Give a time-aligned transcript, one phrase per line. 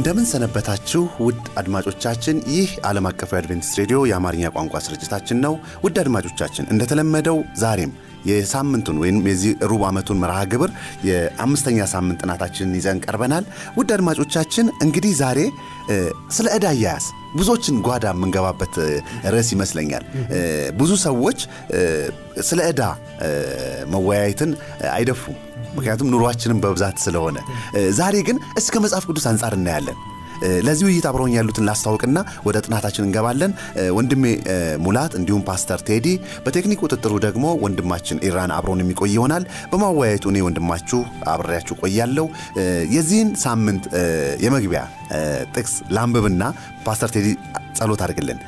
[0.00, 5.54] እንደምን ሰነበታችሁ ውድ አድማጮቻችን። ይህ ዓለም አቀፉ የአድቬንቲስት ሬዲዮ የአማርኛ ቋንቋ ስርጭታችን ነው።
[5.84, 7.92] ውድ አድማጮቻችን እንደተለመደው ዛሬም
[8.28, 10.70] የሳምንቱን ወይም የዚህ ሩብ ዓመቱን መርሃ ግብር
[11.08, 13.44] የአምስተኛ ሳምንት ጥናታችንን ይዘን ቀርበናል።
[13.78, 15.38] ውድ አድማጮቻችን እንግዲህ ዛሬ
[16.38, 18.74] ስለ ዕዳ አያያዝ ብዙዎችን ጓዳ የምንገባበት
[19.34, 20.04] ርዕስ ይመስለኛል።
[20.80, 21.38] ብዙ ሰዎች
[22.48, 22.82] ስለ ዕዳ
[23.92, 24.52] መወያየትን
[24.94, 25.38] አይደፉም።
[25.72, 27.36] ምክንያቱም ኑሯችንም በብዛት ስለሆነ፣
[27.98, 29.98] ዛሬ ግን እስከ መጽሐፍ ቅዱስ አንጻር እናያለን።
[30.66, 33.52] ለዚህ ውይይት አብረውኝ ያሉትን ላስታውቅና ወደ ጥናታችን እንገባለን።
[33.96, 34.24] ወንድሜ
[34.84, 36.06] ሙላት እንዲሁም ፓስተር ቴዲ፣
[36.46, 41.00] በቴክኒክ ቁጥጥሩ ደግሞ ወንድማችን ኢራን አብሮን የሚቆይ ይሆናል። በማወያየቱ እኔ ወንድማችሁ
[41.32, 42.26] አብሬያችሁ ቆያለሁ።
[42.94, 43.84] የዚህን ሳምንት
[44.44, 44.82] የመግቢያ
[45.54, 46.42] ጥቅስ ላንብብና
[46.86, 47.28] ፓስተር ቴዲ
[47.78, 48.40] ጸሎት አድርግልን።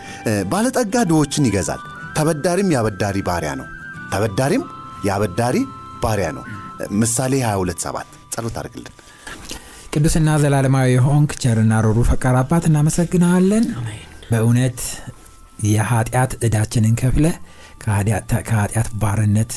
[0.53, 1.83] ባለጠጋ ድሆችን ይገዛል፣
[2.17, 3.69] ተበዳሪም የአበዳሪ ባሪያ ነው።
[4.13, 4.65] ተበዳሪም
[5.07, 5.57] የአበዳሪ
[6.03, 6.45] ባሪያ ነው።
[6.99, 8.95] ምሳሌ 227 ጸሎት አድርግልን።
[9.93, 13.65] ቅዱስና ዘላለማዊ የሆንክ ቸርና ሮሩ ፈቃር አባት እናመሰግናለን።
[14.31, 14.79] በእውነት
[15.69, 17.27] የኃጢአት ዕዳችንን ከፍለ
[17.83, 19.53] ከኃጢአት ባርነት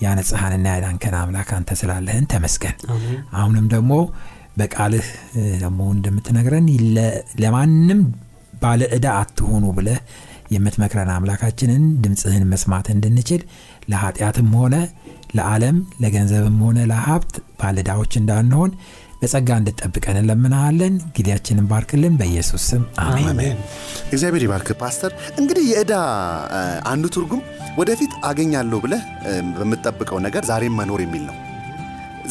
[0.00, 2.76] ያነጽሐንና ያዳንከን አምላክ አንተ ስላለህን ተመስገን።
[3.36, 3.92] አሁንም ደግሞ
[4.58, 5.06] በቃልህ
[5.62, 6.66] ደግሞ እንደምትነግረን
[7.42, 8.00] ለማንም
[8.62, 10.00] ባለ ዕዳ አትሆኑ ብለህ
[10.54, 13.42] የምትመክረን አምላካችንን ድምፅህን መስማት እንድንችል
[13.90, 14.74] ለኃጢአትም ሆነ
[15.32, 18.70] ለዓለም ለገንዘብም ሆነ ለሀብት ባለዕዳዎች እንዳንሆን
[19.20, 23.58] በጸጋ እንድጠብቀን እንለምናሃለን። ጊዜያችንን ባርክልን፣ በኢየሱስ ስም አሜን።
[24.12, 25.94] እግዚአብሔር ይባርክ። ፓስተር እንግዲህ የዕዳ
[26.92, 27.42] አንዱ ትርጉም
[27.78, 29.02] ወደፊት አገኛለሁ ብለህ
[29.58, 31.36] በምትጠብቀው ነገር ዛሬም መኖር የሚል ነው።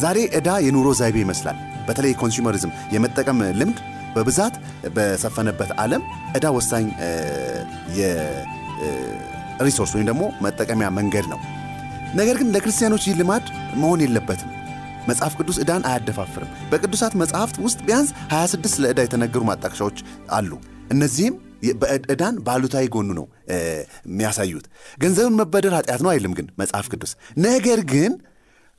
[0.02, 1.56] ዛሬ ዕዳ የኑሮ ዘይቤ ይመስላል።
[1.88, 3.78] በተለይ ኮንሱመሪዝም የመጠቀም ልምድ
[4.14, 4.54] በብዛት
[4.96, 6.02] በሰፈነበት ዓለም
[6.36, 6.86] ዕዳ ወሳኝ
[9.58, 11.40] የሪሶርስ ወይም ደግሞ መጠቀሚያ መንገድ ነው።
[12.14, 13.44] ነገር ግን ለክርስቲያኖች ይህ ልማድ
[13.80, 14.50] መሆን የለበትም።
[15.08, 19.98] መጽሐፍ ቅዱስ ዕዳን አያደፋፍርም። በቅዱሳት መጽሐፍት ውስጥ ቢያንስ 26 ስለ ዕዳ የተነገሩ ማጣቀሻዎች
[20.32, 20.50] አሉ።
[20.94, 21.34] እነዚህም
[22.12, 23.26] ዕዳን በአሉታዊ ጎኑ ነው
[24.08, 24.66] የሚያሳዩት።
[25.02, 27.12] ገንዘብን መበደር ኃጢአት ነው አይልም ግን መጽሐፍ ቅዱስ።
[27.46, 28.12] ነገር ግን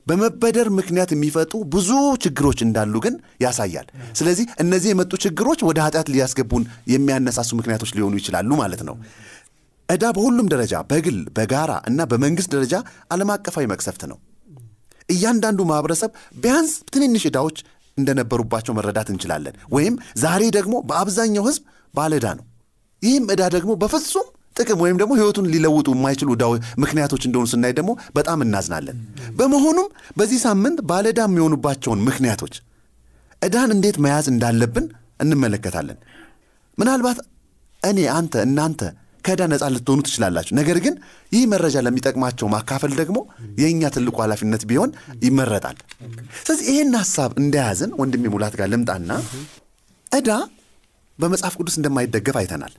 [0.06, 1.90] በመበደር ምክንያት የሚፈጡ ብዙ
[2.24, 3.86] ችግሮች እንዳሉ ግን ያሳያል።
[4.18, 8.96] ስለዚህ እነዚህ የመጡ ችግሮች ወደ ኃጢአት ሊያስገቡን የሚያነሳሱ ምክንያቶች ሊሆኑ ይችላሉ ማለት ነው።
[9.88, 12.74] ዕዳ በሁሉም ደረጃ በግል በጋራ እና በመንግሥት ደረጃ
[13.10, 14.18] ዓለም አቀፋዊ መቅሰፍት ነው።
[15.08, 16.10] እያንዳንዱ ማኅበረሰብ
[16.42, 17.56] ቢያንስ ትንንሽ ዕዳዎች
[17.98, 22.44] እንደነበሩባቸው መረዳት እንችላለን። ወይም ዛሬ ደግሞ በአብዛኛው ሕዝብ ባለ ነው።
[23.02, 26.28] ይህም ዕዳ ደግሞ በፍጹም ጥቅም ወይም ደግሞ ሕይወቱን ሊለውጡ የማይችሉ
[26.82, 28.98] ምክንያቶች እንደሆኑ ስናይ ደግሞ በጣም እናዝናለን።
[29.38, 32.54] በመሆኑም በዚህ ሳምንት ባለ ዕዳ የሚሆኑባቸውን ምክንያቶች፣
[33.42, 34.86] ዕዳን እንዴት መያዝ እንዳለብን
[35.20, 35.98] እንመለከታለን።
[36.78, 37.18] ምናልባት
[37.82, 38.80] እኔ፣ አንተ፣ እናንተ
[39.24, 40.94] ከዕዳ ነፃ ልትሆኑ ትችላላችሁ። ነገር ግን
[41.32, 43.18] ይህ መረጃ ለሚጠቅማቸው ማካፈል ደግሞ
[43.60, 44.90] የእኛ ትልቁ ኃላፊነት ቢሆን
[45.24, 45.78] ይመረጣል።
[46.40, 49.10] ስለዚህ ይህን ሐሳብ እንደያዝን ወንድሜ ሙላት ጋር ልምጣና
[50.12, 50.30] ዕዳ
[51.18, 52.74] በመጽሐፍ ቅዱስ እንደማይደገፍ አይተናል።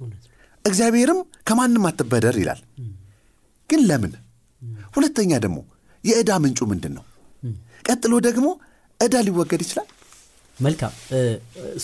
[0.66, 2.62] እግዚአብሔርም ከማንም አትበደር ይላል።
[3.70, 4.14] ግን ለምን?
[4.96, 5.58] ሁለተኛ ደግሞ
[6.04, 7.04] የዕዳ ምንጩ ምንድን ነው?
[7.86, 8.48] ቀጥሎ ደግሞ
[9.00, 9.88] ዕዳ ሊወገድ ይችላል።
[10.60, 10.92] መልካም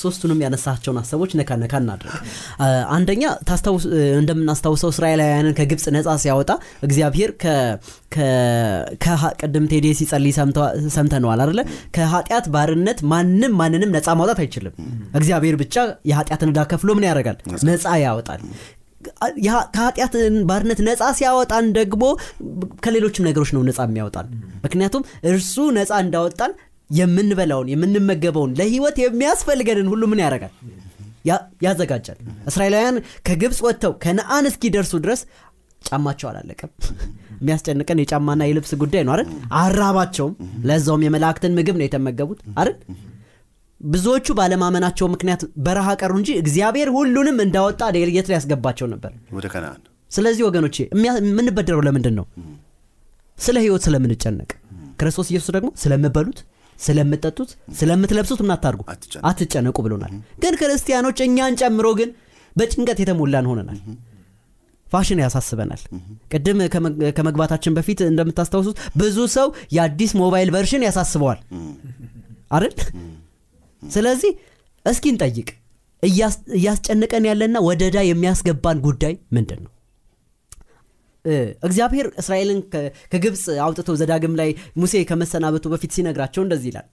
[0.01, 2.13] ሶስቱንም ያነሳቸውን ሀሳቦች ነካ ነካ እናድርግ።
[2.95, 3.23] አንደኛ
[4.19, 6.51] እንደምናስታውሰው እስራኤላውያንን ከግብፅ ነፃ ሲያወጣ
[6.87, 7.31] እግዚአብሔር
[9.41, 10.33] ቅድም ቴዴ ሲጸልይ
[10.97, 11.59] ሰምተነዋል አለ
[11.97, 14.75] ከኃጢአት ባርነት ማንም ማንንም ነፃ ማውጣት አይችልም።
[15.19, 15.75] እግዚአብሔር ብቻ
[16.11, 17.37] የኃጢአትን ዕዳ ከፍሎ ምን ያደርጋል?
[17.69, 18.41] ነፃ ያወጣል።
[19.75, 20.13] ከኃጢአት
[20.49, 22.03] ባርነት ነፃ ሲያወጣን ደግሞ
[22.83, 24.27] ከሌሎችም ነገሮች ነው ነፃ የሚያወጣን።
[24.65, 26.51] ምክንያቱም እርሱ ነፃ እንዳወጣን
[26.91, 30.53] የምንበላውን የምንመገበውን ለህይወት የሚያስፈልገንን ሁሉ ምን ያደርጋል?
[31.65, 32.95] ያዘጋጃል። እስራኤላውያን
[33.27, 35.21] ከግብፅ ወጥተው ከነአን እስኪደርሱ ድረስ
[35.81, 36.71] ጫማቸው አላለቀም።
[37.41, 39.29] የሚያስጨንቀን የጫማና የልብስ ጉዳይ ነው አይደል?
[39.59, 40.33] አራባቸውም።
[40.67, 42.75] ለዛውም የመላእክትን ምግብ ነው የተመገቡት አይደል?
[43.81, 49.11] ብዙዎቹ ባለማመናቸው ምክንያት በረሃ ቀሩ እንጂ እግዚአብሔር ሁሉንም እንዳወጣ የት ሊያስገባቸው ነበር?
[49.31, 50.75] ወደ ከነአን። ስለዚህ ወገኖቼ
[51.23, 52.25] የምንበደረው ለምንድን ነው?
[53.37, 54.49] ስለ ህይወት ስለምንጨነቅ።
[54.99, 56.39] ክርስቶስ ኢየሱስ ደግሞ ስለምበሉት
[56.81, 57.49] ስለምጠጡት
[57.79, 58.81] ስለምትለብሱት ምን አታርጉ
[59.29, 60.13] አትጨነቁ። ብሎናል።
[60.43, 62.09] ግን ክርስቲያኖች እኛን ጨምሮ ግን
[62.55, 63.79] በጭንቀት የተሞላን ሆነናል።
[64.87, 65.81] ፋሽን ያሳስበናል።
[66.31, 71.39] ቅድም ከመግ- ከመግባታችን በፊት እንደምታስታውሱት ብዙ ሰው የአዲስ ሞባይል ቨርሽን ያሳስበዋል።
[72.51, 72.73] አይደል?
[73.83, 74.31] ስለዚህ
[74.85, 75.47] እስኪ እንጠይቅ።
[76.03, 79.71] እያስ- እያስጨነቀን ያለና ወደ ዕዳ የሚያስገባን ጉዳይ ምንድን ነው
[81.65, 82.59] እግዚአብሔር እስራኤልን
[83.11, 86.87] ከግብፅ አውጥቶ ዘዳግም ላይ ሙሴ ከመሰናበቱ በፊት ሲነግራቸው እንደዚህ ይላል።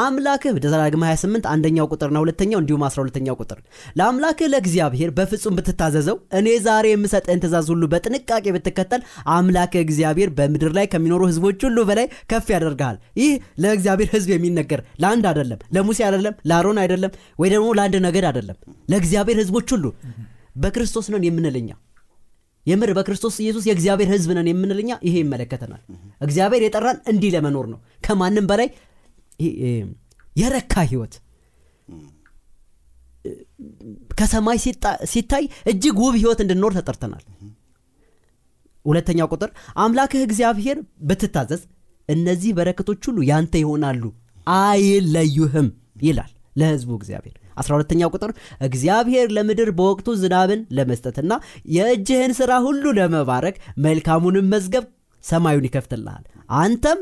[0.00, 3.58] አምላክህ ዘዳግም 28 አንደኛው ቁጥርና ሁለተኛው እንዲሁም 12ተኛው ቁጥር።
[3.98, 9.02] ለአምላክህ ለእግዚአብሔር በፍጹም ብትታዘዘው እኔ ዛሬ የምሰጥህን ትእዛዝ ሁሉ በጥንቃቄ ብትከተል
[9.36, 13.32] አምላክህ እግዚአብሔር በምድር ላይ ከሚኖሩ ህዝቦች ሁሉ በላይ ከፍ ያደርግሃል። ይህ
[13.64, 18.58] ለእግዚአብሔር ህዝብ የሚነገር ለአንድ አይደለም ለሙሴ አይደለም ለአሮን አይደለም ወይ ደግሞ ለአንድ ነገድ አይደለም።
[18.92, 19.84] ለእግዚአብሔር ህዝቦች ሁሉ
[20.56, 21.70] በክርስቶስ ነን የምንልኛ
[22.66, 25.82] የምር በክርስቶስ ኢየሱስ የእግዚአብሔር ህዝብ ነን የምንልኛ ይሄ ይመለከተናል።
[26.20, 28.68] እግዚአብሔር የጠራን እንዲህ ለመኖር ነው። ከማንም በላይ
[30.36, 31.14] የረካ ህይወት።
[34.18, 34.58] ከሰማይ
[35.12, 37.24] ሲታይ እጅግ ውብ ህይወት እንድንኖር ተጠርተናል።
[38.84, 39.50] ሁለተኛው ቁጥር
[39.82, 41.62] አምላክህ እግዚአብሔር ብትታዘዝ
[42.08, 44.02] እነዚህ በረከቶች ሁሉ ያንተ ይሆናሉ
[44.56, 45.68] አይለዩህም
[46.02, 48.30] ይላል ለህዝቡ እግዚአብሔር 12ተኛው ቁጥር
[48.66, 51.32] እግዚአብሔር ለምድር በወቅቱ ዝናብን ለመስጠትና
[51.76, 53.56] የእጅህን ሥራ ሁሉ ለመባረክ
[53.86, 54.86] መልካሙንም መዝገብ
[55.24, 56.24] ሰማዩን ይከፍትልሃል።
[56.58, 57.00] አንተም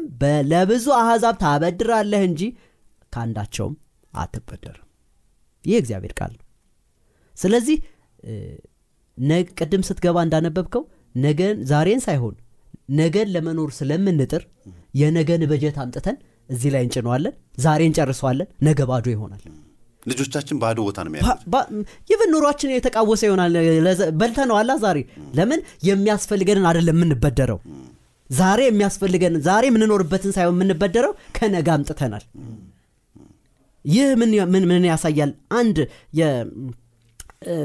[0.51, 2.43] ለብዙ አሕዛብ ታበድራለህ እንጂ
[3.13, 3.75] ከአንዳቸውም
[4.13, 4.87] አትበደርም።
[5.65, 6.45] ይህ እግዚአብሔር ቃል ነው።
[7.37, 7.79] ስለዚህ
[9.59, 10.83] ቅድም ስትገባ እንዳነበብከው
[11.19, 12.35] ነገን ዛሬን ሳይሆን
[12.99, 14.43] ነገን ለመኖር ስለምንጥር
[15.01, 16.17] የነገን በጀት አምጥተን
[16.49, 19.43] እዚህ ላይ እንጭነዋለን ዛሬ እንጨርሰዋለን ነገ ባዶ ይሆናል
[20.07, 21.13] ልጆቻችን ባዶ ቦታ ነው
[22.11, 23.55] ይብን ኑሯችን የተቃወሰ ይሆናል።
[23.87, 24.99] ለዘ- በልተነዋላ ዛሬ
[25.35, 27.59] ለምን የሚያስፈልገንን አይደለም የምንበደረው?
[28.31, 32.25] ዛሬ የሚያስፈልገን ዛሬ የምንኖርበትን ሳይሆን የምንበደረው ከነገ አምጥተናል።
[33.85, 34.31] ይህ ምን
[34.71, 35.31] ምን ያሳያል?
[35.59, 35.77] አንድ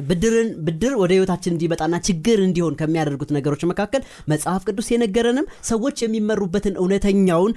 [0.07, 6.77] ብድርን ብድር ወደ ህይወታችን እንዲመጣና ችግር እንዲሆን ከሚያደርጉት ነገሮች መካከል መጽሐፍ ቅዱስ የነገረንም ሰዎች የሚመሩበትን
[6.81, 7.53] እውነተኛውን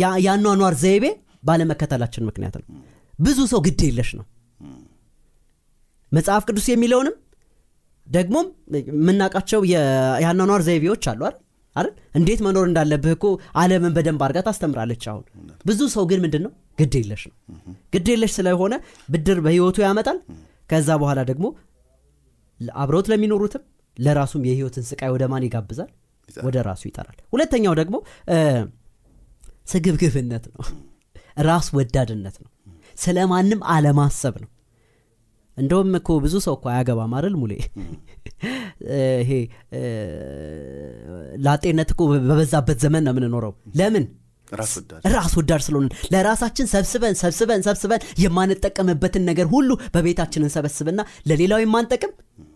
[0.00, 1.06] የአኗኗር ዘይቤ
[1.44, 2.66] ባለመከተላችን ምክንያት ነው
[3.18, 4.26] ብዙ ሰው ግድ የለሽ ነው።
[6.12, 7.16] መጽሐፍ ቅዱስ የሚለውንም
[8.06, 8.46] ደግሞም
[8.92, 11.36] የምናውቃቸው የአኗኗር ዘይቤዎች አሉ አይደል?
[11.76, 11.90] አይደል?
[12.18, 13.24] እንዴት መኖር እንዳለብህ እኮ
[13.60, 15.24] አለምን በደንብ አድርጋ ታስተምራለች አሁን።
[15.64, 17.36] ብዙ ሰው ግን ምንድን ነው ግድ የለሽ ነው።
[17.94, 18.74] ግድ የለሽ ስለሆነ
[19.08, 20.18] ብድር በህይወቱ ያመጣል።
[20.70, 21.46] ከዛ በኋላ ደግሞ
[22.78, 23.62] አብረውት ለሚኖሩትም
[23.96, 25.90] ለራሱም የህይወትን ስቃይ ወደ ማን ይጋብዛል?
[26.28, 27.96] ወደ ራሱ ይጠራል። ሁለተኛው ደግሞ
[29.68, 30.62] ስግብግብነት ነው።
[31.46, 32.50] ራስ ወዳድነት ነው
[32.98, 34.50] ስለ ማንም አለማሰብ ነው።
[35.56, 37.52] እንደውም እኮ ብዙ ሰው እኮ አያገባም አይደል ሙሌ?
[39.20, 39.30] ይሄ
[41.44, 44.04] ላጤነት እኮ በበዛበት ዘመን ነው የምንኖረው። ለምን?
[45.12, 52.12] ራስ ወዳድ ስለሆነ። ለራሳችን ሰብስበን ሰብስበን ሰብስበን የማንጠቀምበትን ነገር ሁሉ በቤታችን እንሰበስብና ለሌላው የማንጠቅም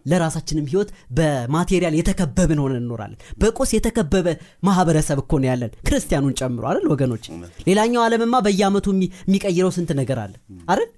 [0.07, 4.27] ለራሳችንም ህይወት በማቴሪያል የተከበብን ሆነን እንኖራለን። በቁስ የተከበበ
[4.67, 7.25] ማህበረሰብ እኮ ነው ያለን ክርስቲያኑን ጨምሮ አይደል ወገኖች?
[7.69, 10.35] ሌላኛው ዓለምማ በየአመቱ የሚ- የሚቀይረው ስንት ነገር አለ
[10.69, 10.91] አይደል?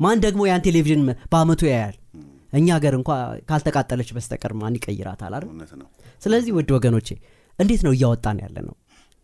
[0.00, 1.96] ማን ደግሞ ያን ቴሌቪዥን በአመቱ ያያል?
[2.52, 3.10] እኛ ሀገር እንኳ
[3.48, 5.50] ካልተቃጠለች በስተቀር ማን ይቀይራታል አይደል?
[6.22, 7.08] ስለዚህ ውድ ወገኖቼ
[7.58, 8.74] እንዴት ነው እያወጣን ያለ ነው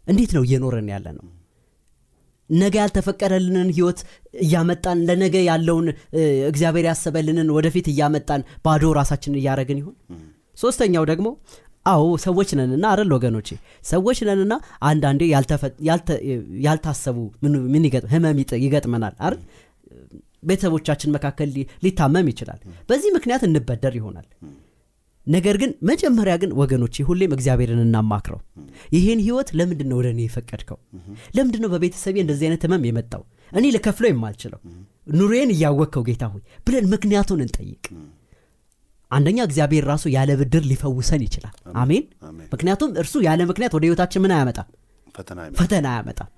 [0.04, 1.24] እንዴት ነው እየኖረን ያለ ነው
[2.60, 4.00] ነገ ያልተፈቀደልንን ህይወት
[4.42, 5.86] እያመጣን ለነገ ያለውን
[6.50, 9.96] እግዚአብሔር ያሰበልንን ወደፊት እያመጣን ባዶ ራሳችንን እያደረግን ይሆን
[10.58, 11.28] ሶስተኛው ደግሞ
[11.86, 13.48] አዎ ሰዎች ነንና አረል ወገኖቼ?
[13.84, 14.52] ሰዎች ነንና
[14.88, 15.22] አንዳንዴ
[16.66, 19.40] ያልታሰቡ ምን- ህመም ይገጥመናል አይደል?
[20.42, 21.48] ቤተሰቦቻችን መካከል
[21.84, 24.26] ሊታመም ይችላል። በዚህ ምክንያት እንበደር ይሆናል
[25.26, 28.40] ነገር ግን መጀመሪያ ግን ወገኖቼ ሁሌም እግዚአብሔርን እናማክረው።
[28.92, 30.78] ይህን ህይወት ለምንድን ነው ወደ እኔ የፈቀድከው?
[31.36, 33.22] ለምንድን ነው በቤተሰቤ እንደዚህ አይነት ህመም የመጣው?
[33.52, 34.60] እኔ ልከፍለው የማልችለው?
[35.12, 37.84] ኑሬን እያወቅከው ጌታ ሆይ ብለን ምክንያቱን እንጠይቅ።
[39.10, 42.04] አንደኛ እግዚአብሔር ራሱ ያለ ብድር ሊፈውሰን ይችላል። አሜን
[42.52, 44.68] ምክንያቱም እርሱ ያለ ምክንያት ወደ ህይወታችን ምን አያመጣም?
[45.60, 46.30] ፈተና አያመጣም።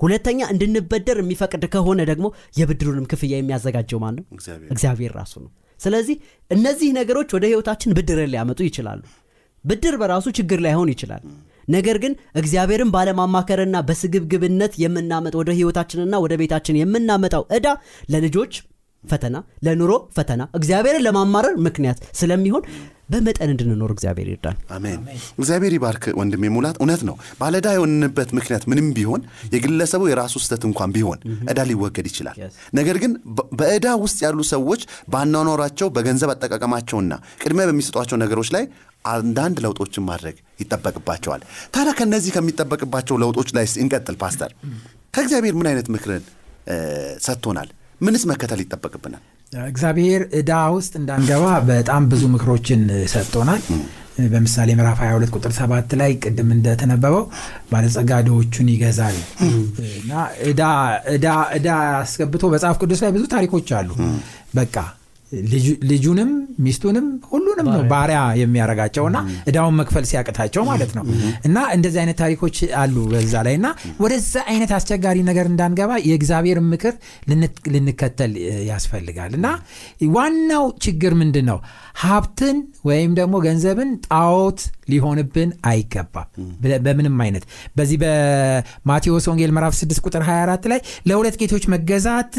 [0.00, 2.26] ሁለተኛ እንድንበደር የሚፈቅድ ከሆነ ደግሞ
[2.58, 4.24] የብድሩንም ክፍያ የሚያዘጋጀው ማን ነው?
[4.74, 5.50] እግዚአብሔር ራሱ ነው
[5.84, 6.16] ስለዚህ
[6.50, 9.02] እነዚህ ነገሮች ወደ ህይወታችን ብድርን ሊያመጡ ይችላሉ።
[9.64, 11.22] ብድር በራሱ ችግር ላይሆን ይችላል።
[11.68, 17.68] ነገር ግን እግዚአብሔርን ባለማማከርና በስግብግብነት የምናመጥ ወደ ህይወታችንና ወደ ቤታችን የምናመጣው ዕዳ
[18.10, 18.54] ለልጆች
[19.04, 22.62] ፈተና ለኑሮ ፈተና እግዚአብሔርን ለማማረር ምክንያት ስለሚሆን
[23.10, 25.00] በመጠን እንድንኖር እግዚአብሔር ይርዳል አሜን።
[25.38, 29.20] እግዚአብሔር ይባርክ ወንድሜ ሙላት። እውነት ነው። ባለዳ የሆንንበት ምክንያት ምንም ቢሆን
[29.54, 31.18] የግለሰቡ የራሱ ስህተት እንኳን ቢሆን
[31.50, 32.36] እዳ ሊወገድ ይችላል.
[32.78, 34.82] ነገር ግን በ- በዕዳ ውስጥ ያሉ ሰዎች
[35.12, 38.64] በአኗኗራቸው በገንዘብ አጠቃቀማቸውና ቅድሚያ በሚሰጧቸው ነገሮች ላይ
[39.10, 41.42] አንዳንድ ለውጦችን ማድረግ ይጠበቅባቸዋል።
[41.74, 44.52] ታዲያ ከነዚህ ከሚጠበቅባቸው ለውጦች ላይ እንቀጥል ፓስተር።
[45.14, 46.22] ከእግዚአብሔር ምን አይነት ምክርን
[47.24, 47.68] ሰጥቶናል
[48.00, 49.22] ምንስ መከተል ይጠበቅብናል?
[49.66, 52.80] እግዚአብሔር ዕዳ ውስጥ እንዳንገባ በጣም ብዙ ምክሮችን
[53.12, 53.62] ሰጥቶናል።
[54.32, 57.22] በምሳሌ ምዕራፍ 22 ቁጥር 7 ላይ ቅድም እንደተነበበው
[57.72, 58.10] ባለጸጋ
[58.72, 59.16] ይገዛል።
[59.94, 60.12] እና
[61.54, 63.90] ዕዳ አስገብቶ መጽሐፍ ቅዱስ ላይ ብዙ ታሪኮች አሉ።
[64.54, 64.76] በቃ
[65.90, 71.04] ልጁንም ሚስቱንም ሁሉንም ነው ባሪያ የሚያረጋቸውና እዳውን መክፈል ሲያቅታቸው ማለት ነው።
[71.44, 73.68] እና እንደዚህ አይነት ታሪኮች አሉ በዛ ላይ እና
[74.00, 76.94] ወደዛ አይነት አስቸጋሪ ነገር እንዳንገባ የእግዚአብሔር ምክር
[77.74, 78.32] ልንከተል
[78.68, 79.46] ያስፈልጋል። እና
[80.14, 81.58] ዋናው ችግር ምንድን ነው
[82.00, 86.28] ሀብትን ወይም ደግሞ ገንዘብን ጣዖት ሊሆንብን አይገባም።
[86.86, 87.44] በምንም አይነት።
[87.76, 92.34] በዚህ በማቴዎስ ወንጌል ምዕራፍ 6 ቁጥር 24 ላይ ለሁለት ጌቶች መገዛት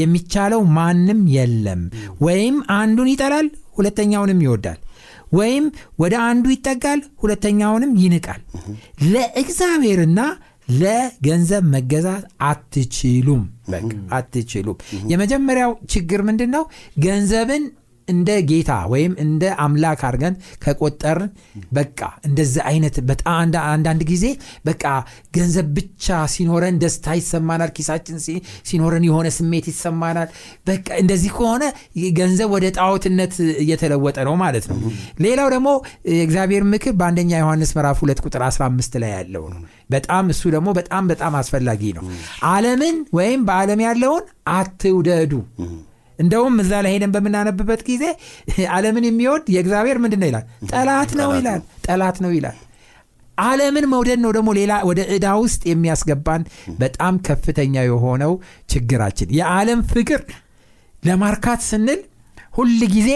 [0.00, 1.82] የሚቻለው ማንም የለም።
[2.20, 4.78] ወይም አንዱን ይጠላል ሁለተኛውንም ይወዳል።
[5.32, 5.64] ወይም
[5.98, 8.40] ወደ አንዱ ይጠጋል ሁለተኛውንም ይንቃል።
[9.12, 10.20] ለእግዚአብሔርና
[10.74, 13.42] ለገንዘብ መገዛት አትችሉም።
[14.12, 14.76] አትችሉም።
[15.12, 16.64] የመጀመሪያው ችግር ምንድን ነው
[17.04, 17.64] ገንዘብን
[18.08, 21.30] እንደ ጌታ ወይም እንደ አምላክ አድርገን ከቆጠርን
[21.72, 24.24] በቃ እንደዚህ አይነት በጣም አንዳንድ ጊዜ
[24.64, 24.84] በቃ
[25.36, 28.16] ገንዘብ ብቻ ሲኖረን ደስታ ይሰማናል ኪሳችን
[28.68, 30.28] ሲኖረን የሆነ ስሜት ይሰማናል።
[30.66, 31.64] በቃ እንደዚህ ከሆነ
[32.18, 34.78] ገንዘብ ወደ ጣዖትነት እየተለወጠ ነው ማለት ነው።
[35.24, 35.68] ሌላው ደግሞ
[36.12, 41.04] የእግዚአብሔር ምክር በአንደኛ ዮሐንስ ምዕራፍ 2 ቁጥር 15 ላይ ያለው ነው። በጣም እሱ ደግሞ በጣም
[41.10, 42.04] በጣም አስፈላጊ ነው።
[42.50, 45.32] አለምን ወይም በዓለም ያለውን አትውደዱ
[46.20, 48.04] እንደውም እዛ ላይ ሄደን በምናነብበት ጊዜ
[48.74, 50.44] ዓለምን የሚወድ የእግዚአብሔር ምንድን ነው ይላል?
[50.72, 52.58] ጠላት ነው ይላል ጠላት ነው ይላል።
[53.38, 56.42] ዓለምን መውደድ ነው ደግሞ ሌላ ወደ ዕዳ ውስጥ የሚያስገባን
[56.80, 58.32] በጣም ከፍተኛ የሆነው
[58.68, 60.22] ችግራችን። የዓለም ፍቅር
[61.02, 62.00] ለማርካት ስንል
[62.52, 63.10] ሁል ጊዜ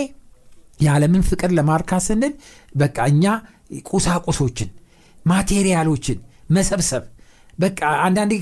[0.80, 2.32] የዓለምን ፍቅር ለማርካት ስንል
[2.74, 3.24] በቃ እኛ
[3.90, 4.70] ቁሳቁሶችን
[5.26, 6.18] ማቴሪያሎችን
[6.50, 7.02] መሰብሰብ
[7.58, 8.32] በቃ አንዳንድ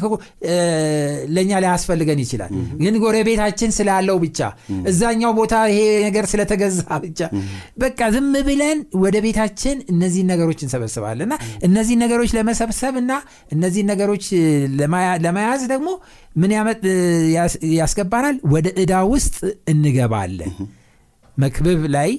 [1.35, 2.51] ለእኛ ሊያስፈልገን ይችላል።
[2.83, 4.39] ግን ጎረቤታችን ስላለው ብቻ
[4.91, 7.21] እዛኛው ቦታ ይሄ ነገር ስለተገዛ ብቻ
[7.83, 11.37] በቃ ዝም ብለን ወደ ቤታችን እነዚህን ነገሮች እንሰበስባለን። እና
[11.69, 13.13] እነዚህን ነገሮች ለመሰብሰብ እና
[13.53, 14.27] እነዚህን ነገሮች
[15.23, 15.89] ለመያዝ ደግሞ
[16.37, 16.53] ምን
[17.79, 18.37] ያስገባናል?
[18.53, 19.37] ወደ ዕዳ ውስጥ
[19.73, 20.53] እንገባለን።
[21.37, 22.11] መክብብ ላይ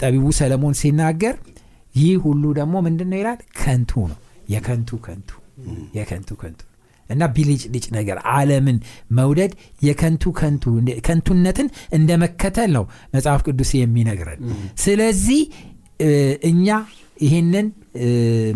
[0.00, 1.34] ጠቢቡ ሰለሞን ሲናገር
[1.94, 3.38] ይህ ሁሉ ደግሞ ምንድን ነው ይላል?
[3.60, 5.30] ከንቱ ነው። የከንቱ ከንቱ
[5.96, 6.60] የከንቱ ከንቱ
[7.06, 8.76] እና ቢልጭልጭ ነገር አለምን
[9.16, 9.52] መውደድ
[9.82, 10.64] የከንቱ ከንቱ
[11.06, 14.42] ከንቱነትን እንደ መከተል ነው መጽሐፍ ቅዱስ የሚነግረን።
[14.84, 15.40] ስለዚህ
[16.50, 16.66] እኛ
[17.20, 17.66] ይህንን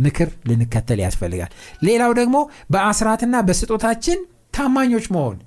[0.05, 1.51] ምክር ልንከተል ያስፈልጋል።
[1.83, 2.37] ሌላው ደግሞ
[2.73, 4.21] በአስራትና በስጦታችን
[4.55, 5.39] ታማኞች መሆን።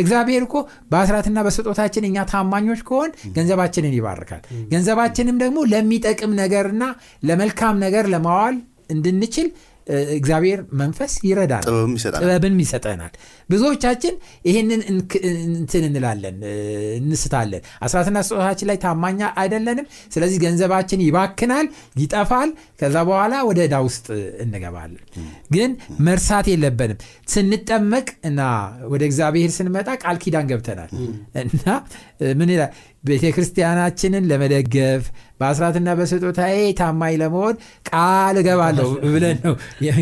[0.00, 0.56] እግዚአብሔር እኮ
[0.90, 6.84] በአስራትና በስጦታችን እኛ ታማኞች ከሆን ገንዘባችንን ይባርካል። ገንዘባችንም ደግሞ ለሚጠቅም ነገርና
[7.22, 8.56] ለመልካም ነገር ለማዋል
[8.90, 9.48] እንድንችል
[10.16, 11.64] እግዚአብሔር መንፈስ ይረዳል
[12.22, 13.12] ጥበብን ይሰጠናል።
[13.50, 14.14] ብዙዎቻችን
[14.48, 14.80] ይህንን
[15.52, 16.38] እንትን እንላለን
[17.00, 22.50] እንስታለን። አስራትና ስጦታችን ላይ ታማኛ አይደለንም። ስለዚህ ገንዘባችን ይባክናል ይጠፋል።
[22.80, 24.06] ከዛ በኋላ ወደ ዕዳ ውስጥ
[24.44, 25.04] እንገባለን።
[25.50, 25.70] ግን
[26.06, 28.40] መርሳት የለብንም። ስንጠመቅ እና
[28.88, 30.90] ወደ እግዚአብሔር ስንመጣ ቃል ኪዳን ገብተናል።
[31.44, 31.64] እና
[32.38, 32.72] ምን ይላል
[33.06, 35.02] ቤተ ክርስቲያናችንን ለመደገፍ
[35.40, 37.54] በአስራትና በስጦታዬ ታማኝ ለመሆን
[37.90, 39.54] ቃል እገባለሁ ብለን ነው።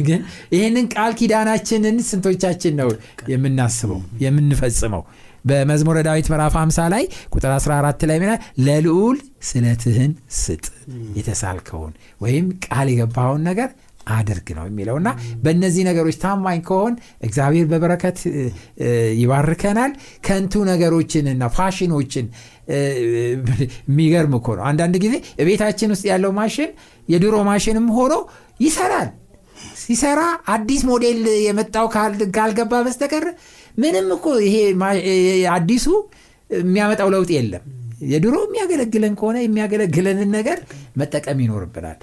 [0.08, 0.20] ግን
[0.54, 2.90] ይህንን ቃል ኪዳናችንን ስንቶቻችን ነው
[3.32, 5.02] የምናስበው የምንፈጽመው?
[5.44, 10.64] በመዝሙረ ዳዊት ምዕራፍ 50 ላይ ቁጥር 14 ላይ ሚላል ለልዑል ስለትህን ስጥ
[11.18, 13.68] የተሳልከውን ወይም ቃል የገባውን ነገር
[14.12, 15.08] አድርግ ነው የሚለው እና
[15.42, 16.94] በእነዚህ ነገሮች ታማኝ ከሆን
[17.26, 18.18] እግዚአብሔር በበረከት
[19.20, 19.92] ይባርከናል።
[20.26, 22.26] ከንቱ ነገሮችንና ፋሽኖችን
[23.88, 25.14] የሚገርም እኮ ነው። አንዳንድ ጊዜ
[25.48, 26.70] ቤታችን ውስጥ ያለው ማሽን
[27.08, 28.14] የድሮ ማሽንም ሆኖ
[28.60, 29.10] ይሰራል።
[29.82, 30.20] ሲሰራ
[30.52, 31.86] አዲስ ሞዴል የመጣው
[32.36, 33.24] ካልገባ በስተቀር
[33.78, 34.56] ምንም እኮ ይሄ
[35.54, 35.86] አዲሱ
[36.50, 37.64] የሚያመጣው ለውጥ የለም
[38.04, 40.58] የድሮ የሚያገለግለን ከሆነ የሚያገለግለንን ነገር
[41.00, 41.98] መጠቀም ይኖርብናል።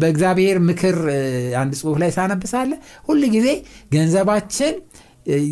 [0.00, 0.96] በእግዚአብሔር ምክር
[1.60, 2.70] አንድ ጽሁፍ ላይ ሳነብሳለ
[3.08, 3.48] ሁል ጊዜ
[3.94, 4.74] ገንዘባችን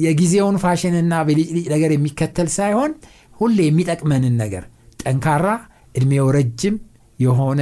[0.05, 2.93] የጊዜውን ፋሽንና በሊጭሊጭ ነገር የሚከተል ሳይሆን
[3.41, 4.65] ሁሌ የሚጠቅመንን ነገር
[5.03, 5.49] ጠንካራ
[5.95, 6.77] እድሜው ረጅም
[7.19, 7.61] የሆነ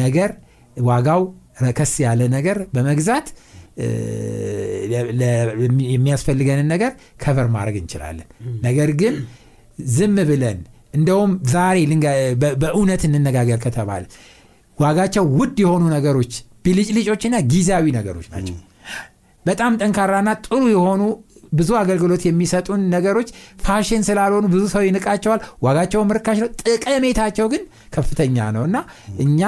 [0.00, 0.30] ነገር
[0.76, 1.22] ዋጋው
[1.62, 3.26] ረከስ ያለ ነገር በመግዛት
[5.88, 6.92] የሚያስፈልገንን ነገር
[7.22, 8.28] ከቨር ማድረግ እንችላለን።
[8.62, 9.14] ነገር ግን
[9.92, 10.58] ዝም ብለን
[10.94, 11.78] እንደውም ዛሬ
[12.62, 14.04] በእውነት እንነጋገር ከተባለ
[14.78, 16.32] ዋጋቸው ውድ የሆኑ ነገሮች
[16.64, 18.56] ቢልጭልጮችና ጊዜያዊ ነገሮች ናቸው።
[19.44, 21.02] በጣም ጠንካራና ጥሩ የሆኑ
[21.52, 23.28] ብዙ አገልግሎት የሚሰጡን ነገሮች
[23.64, 27.62] ፋሽን ስላልሆኑ ብዙ ሰው ይንቃቸዋል። ዋጋቸውም ርካሽ ነው። ጥቅሜታቸው ግን
[27.94, 28.78] ከፍተኛ ነው እና
[29.18, 29.40] እኛ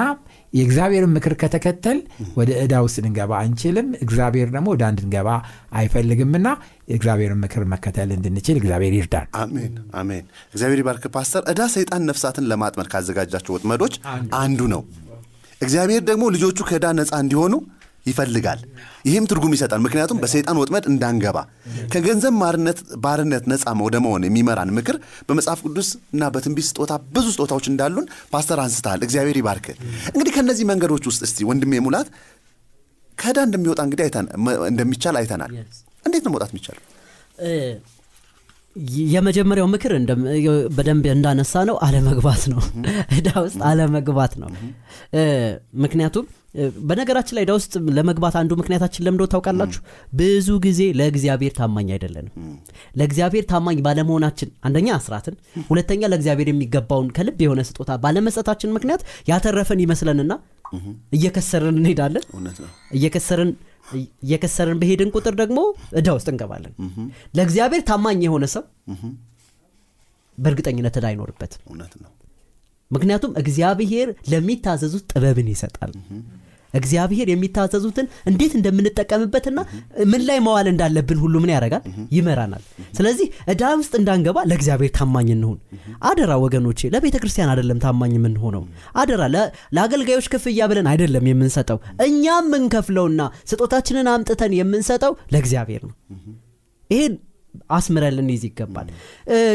[0.53, 1.99] የእግዚአብሔርን ምክር ከተከተል
[2.37, 5.29] ወደ ዕዳ ውስጥ ልንገባ አንችልም። እግዚአብሔር ደግሞ ወደ አንድ እንገባ
[5.73, 6.47] አይፈልግምና
[6.91, 12.89] የእግዚአብሔርን ምክር መከተል እንድንችል እግዚአብሔር ይርዳን። አሜን አሜን። እግዚአብሔር ይባርክ ፓስተር። ዕዳ ሰይጣን ነፍሳትን ለማጥመድ
[12.93, 13.95] ካዘጋጃቸው ወጥመዶች
[14.39, 14.83] አንዱ ነው።
[15.61, 17.53] እግዚአብሔር ደግሞ ልጆቹ ከዕዳ ነፃ እንዲሆኑ
[18.05, 18.59] ይፈልጋል።
[19.05, 21.37] ይህም ትርጉም ይሰጣል። ምክንያቱም በሰይጣን ወጥመድ እንዳንገባ
[21.93, 27.67] ከገንዘብ ማርነት ባርነት ነፃ ወደ መሆን የሚመራን ምክር በመጽሐፍ ቅዱስ እና በትንቢት ስጦታ ብዙ ስጦታዎች
[27.71, 29.67] እንዳሉን ፓስተር አንስተሃል። እግዚአብሔር ይባርክ።
[30.11, 32.09] እንግዲህ ከእነዚህ መንገዶች ውስጥ እስቲ ወንድሜ ሙላት
[33.17, 34.05] ከዕዳ እንደሚወጣ እንግዲህ
[34.71, 35.51] እንደሚቻል አይተናል።
[36.05, 36.83] እንዴት ነው መውጣት የሚቻለው
[39.11, 39.93] የመጀመሪያው ምክር
[40.75, 42.61] በደንብ እንዳነሳ ነው። አለመግባት ነው
[43.17, 44.49] ዕዳ ውስጥ አለመግባት ነው።
[45.83, 46.25] ምክንያቱም
[46.87, 49.81] በነገራችን ላይ ዕዳ ውስጥ ለመግባት አንዱ ምክንያታችን ለምዶ ታውቃላችሁ?
[50.13, 52.33] ብዙ ጊዜ ለእግዚአብሔር ታማኝ አይደለንም።
[52.99, 55.35] ለእግዚአብሔር ታማኝ ባለመሆናችን አንደኛ አስራትን
[55.69, 60.33] ሁለተኛ ለእግዚአብሔር የሚገባውን ከልብ የሆነ ስጦታ ባለመስጠታችን ምክንያት ያተረፈን ይመስለንና
[61.15, 62.25] እየከሰርን እንሄዳለን።
[62.91, 63.51] እየከሰርን
[64.23, 65.59] እየከሰርን በሄድን ቁጥር ደግሞ
[65.99, 66.73] ዕዳ ውስጥ እንገባለን።
[67.35, 68.63] ለእግዚአብሔር ታማኝ የሆነ ሰው
[70.37, 72.11] በእርግጠኝነት ዕዳ አይኖርበትም። እውነት ነው።
[72.91, 75.91] ምክንያቱም እግዚአብሔር ለሚታዘዙት ጥበብን ይሰጣል
[76.73, 79.59] እግዚአብሔር የሚታዘዙትን እንዴት እንደምንጠቀምበትና
[80.11, 81.83] ምን ላይ መዋል እንዳለብን ሁሉ ምን ያደርጋል?
[82.15, 82.63] ይመራናል።
[82.97, 85.57] ስለዚህ ዕዳ ውስጥ እንዳንገባ ለእግዚአብሔር ታማኝ እንሁን።
[86.09, 88.63] አደራ ወገኖቼ ለቤተ ክርስቲያን አይደለም ታማኝ የምንሆነው።
[88.97, 89.21] አደራ
[89.75, 95.95] ለአገልጋዮች ክፍያ ብለን አይደለም የምንሰጠው። እኛ የምንከፍለውና ስጦታችንን አምጥተን የምንሰጠው ለእግዚአብሔር ነው።
[96.89, 97.13] ይሄን
[97.71, 98.87] አስምረን ልንይዝ ይገባል።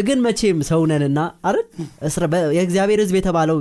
[0.07, 1.19] ግን መቼም ሰውነንና
[1.49, 1.65] አይደል?
[2.57, 3.59] የእግዚአብሔር ህዝብ የተባለው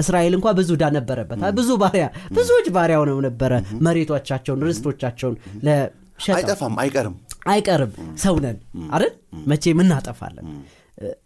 [0.00, 3.52] እስራኤል እንኳ ብዙ ዕዳ ነበረበት። ብዙ ባሪያ ብዙዎች ባሪያ ሆነው ነበረ
[3.86, 5.36] መሬቶቻቸውን ርስቶቻቸውን
[6.34, 7.16] አይጠፋም አይቀርም።
[7.48, 7.90] አይቀርም።
[8.22, 8.56] ሰውነን
[8.90, 9.12] አይደል?
[9.50, 10.46] መቼም እናጠፋለን።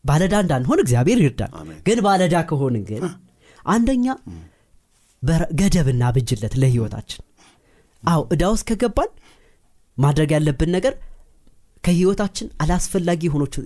[0.09, 1.52] ባለዳ እንዳንሆን እግዚአብሔር ይርዳል
[1.87, 3.02] ግን ባለዳ ከሆንን ግን
[3.67, 4.07] አንደኛ
[5.52, 7.23] ገደብና ብጅለት ለህይወታችን።
[8.02, 9.11] አው ዕዳ ውስጥ ከገባን
[9.99, 10.95] ማድረግ ያለብን ነገር
[11.85, 13.21] ከህይወታችን አላስፈላጊ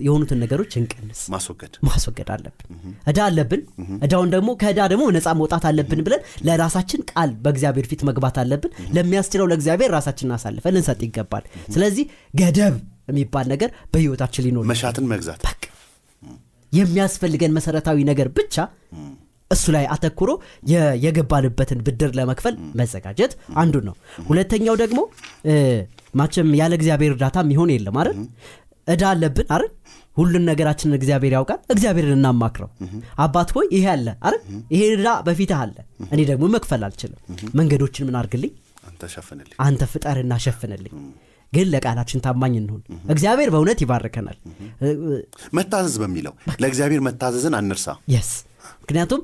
[0.05, 2.67] የሆኑትን ነገሮች እንቀንስ። ማስወገድ። ማስወገድ አለብን።
[3.09, 3.61] እዳ አለብን።
[4.05, 9.49] እዳውን ደግሞ ከእዳ ደግሞ ነፃ መውጣት አለብን ብለን ለራሳችን ቃል በእግዚአብሔር ፊት መግባት አለብን። ለሚያስችለው
[9.51, 11.43] ለእግዚአብሔር ራሳችንን አሳልፈን ልንሰጥ ይገባል።
[11.75, 12.05] ስለዚህ
[12.41, 12.77] ገደብ
[13.09, 15.43] የሚባል ነገር በህይወታችን ሊኖር መሻትን መግዛት።
[16.71, 18.55] የሚያስፈልገን መሰረታዊ ነገር ብቻ
[19.51, 20.29] እሱ ላይ አተኩሮ
[21.03, 23.95] የገባንበትን ብድር ለመክፈል መዘጋጀት አንዱ ነው።
[24.29, 24.99] ሁለተኛው ደግሞ
[26.15, 28.17] ማቸም ያለ እግዚአብሔር እርዳታ የሚሆን የለም አይደል?
[28.87, 29.71] እዳ አለብን አይደል?
[30.17, 32.69] ሁሉን ነገራችንን እግዚአብሔር ያውቃል። እግዚአብሔርን እናማክረው።
[33.19, 34.41] አባት ሆይ ይሄ አለ አይደል?
[34.73, 35.75] ይሄ እዳ በፊትህ አለ።
[36.09, 37.19] እኔ ደግሞ መክፈል አልችልም።
[37.59, 38.53] መንገዶችን ምን አርግልኝ
[39.65, 40.93] አንተ ፍጠርና ሸፍንልኝ።
[41.53, 44.37] ግን ለቃላችን ታማኝ እንሁን። እግዚአብሔር በእውነት ይባርከናል።
[45.53, 48.31] መታዘዝ በሚለው ለእግዚአብሔር መታዘዝን አንርሳ። የስ
[48.81, 49.21] ምክንያቱም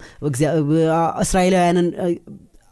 [1.23, 1.88] እስራኤላውያንን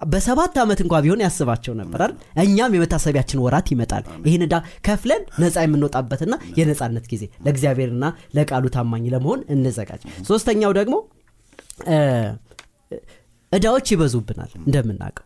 [0.01, 2.13] በሰባት ዓመት እንኳ ቢሆን ያስባቸው ነበር አይደል?
[2.43, 9.41] እኛም የመታሰቢያችን ወራት ይመጣል። ይህን ዕዳ ከፍለን ነፃ የምንወጣበትና የነፃነት ጊዜ ለእግዚአብሔርና ለቃሉ ታማኝ ለመሆን
[9.55, 10.95] እንዘጋጅ። ሶስተኛው ደግሞ
[11.89, 11.97] እ፣
[13.51, 15.25] ዕዳዎች ይበዙብናል። እንደምናውቀው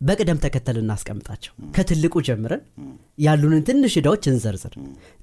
[0.00, 2.60] በቅደም ተከተል እናስቀምጣቸው። ከትልቁ ጀምረን
[3.18, 4.74] ያሉንን ትንሽ ዕዳዎች እንዘርዝር።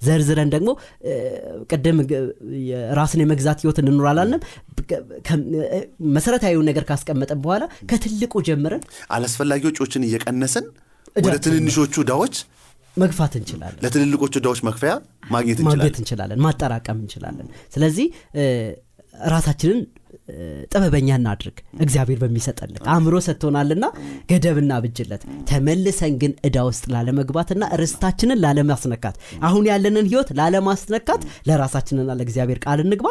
[0.01, 0.69] ዘርዝረን ደግሞ
[1.71, 1.99] ቅድም
[2.99, 4.41] ራስን የመግዛት ህይወት እንኑር አላልንም
[6.15, 8.83] መሰረታዊውን ነገር ካስቀመጠን በኋላ ከትልቁ ጀምረን
[9.17, 10.67] አላስፈላጊ ወጪዎችን እየቀነስን
[11.19, 12.35] ወደ ትንንሾቹ ዕዳዎች
[12.97, 14.91] መግፋት እንችላለን። ለትልልቆቹ ዕዳዎች መክፈያ
[15.31, 15.59] ማግኘት
[15.99, 18.07] እንችላለን። ማጠራቀም እንችላለን። ስለዚህ
[19.29, 19.79] ራሳችንን
[20.71, 23.85] ጥበበኛ እናድርግ። እግዚአብሔር በሚሰጠን ልክ አእምሮ ሰጥቶናልና
[24.29, 29.15] ገደብና ብጅለት ተመልሰን ግን ዕዳ ውስጥ ላለመግባትና ርስታችንን ላለማስነካት
[29.47, 33.07] አሁን ያለንን ህይወት ላለማስነካት ለራሳችንና ለእግዚአብሔር ቃል እንግባ።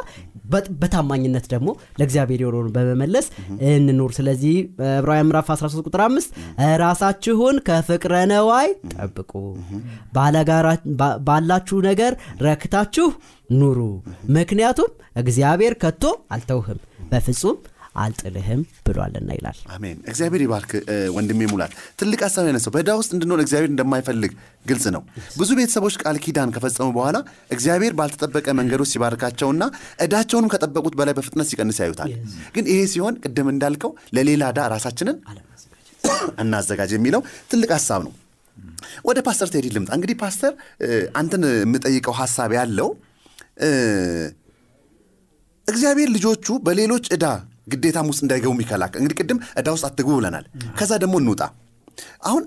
[0.81, 3.27] በታማኝነት ደግሞ ለእግዚአብሔር የሆነውን በመመለስ
[3.71, 4.57] እንኑር። ስለዚህ
[4.95, 6.35] ዕብራውያን ምዕራፍ 13 ቁጥር 5
[6.83, 9.33] ራሳችሁን ከፍቅረ ነዋይ ጠብቁ።
[11.29, 12.13] ባላችሁ ነገር
[12.47, 13.07] ረክታችሁ
[13.51, 13.79] ኑሩ።
[14.37, 14.91] ምክንያቱም
[15.23, 16.05] እግዚአብሔር ከቶ
[16.35, 16.79] አልተውህም
[17.11, 17.57] በፍጹም
[18.03, 20.71] አልጥልህም ብሏልና ይላል። አሜን። እግዚአብሔር ይባርክ
[21.17, 24.33] ወንድሜ ሙላት። ትልቅ ሀሳብ ያነሳው። በዕዳ ውስጥ እንድንሆን እግዚአብሔር እንደማይፈልግ
[24.67, 25.03] ግልጽ ነው።
[25.37, 27.17] ብዙ ቤተሰቦች ቃል ኪዳን ከፈጸሙ በኋላ
[27.51, 29.63] እግዚአብሔር ባልተጠበቀ መንገዶች ሲባርካቸውና
[30.05, 32.13] ዕዳቸውንም ከጠበቁት በላይ በፍጥነት ሲቀንስ ያዩታል።
[32.57, 35.17] ግን ይሄ ሲሆን ቅድም እንዳልከው ለሌላ ዕዳ ራሳችንን
[36.41, 38.13] እናዘጋጅ የሚለው ትልቅ ሀሳብ ነው።
[39.07, 40.53] ወደ ፓስተር ቴዲ ልምጣ። እንግዲህ ፓስተር
[41.17, 42.89] አንተን የምጠይቀው ሀሳብ ያለው
[45.67, 47.27] እግዚአብሔር ልጆቹ በሌሎች ዕዳ
[47.73, 50.45] ግዴታም ውስጥ እንዳይገቡ የሚከላከል እንግዲህ ቅድም ዕዳ ውስጥ አትግቡ ብለናል።
[50.79, 51.43] ከዛ ደግሞ እንውጣ።
[52.29, 52.43] አሁን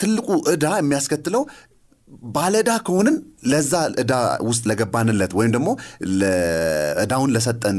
[0.00, 1.42] ትልቁ ዕዳ የሚያስከትለው
[2.34, 3.16] ባለዕዳ ከሆንን
[3.50, 4.14] ለዛ ዕዳ
[4.48, 5.68] ውስጥ ለገባንለት ወይም ደግሞ
[7.02, 7.78] ዕዳውን ለሰጠን